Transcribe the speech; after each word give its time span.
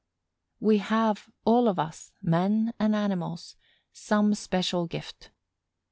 We 0.59 0.79
have 0.79 1.29
all 1.45 1.67
of 1.67 1.77
us, 1.77 2.11
men 2.23 2.73
and 2.79 2.95
animals, 2.95 3.55
some 3.93 4.33
special 4.33 4.87
gift. 4.87 5.29